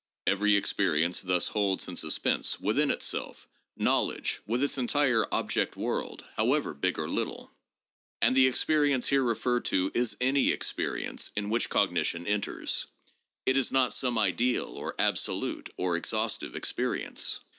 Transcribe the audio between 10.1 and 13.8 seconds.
any experience in which cognition enters. It is